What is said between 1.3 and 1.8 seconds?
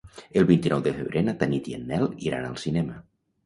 Tanit i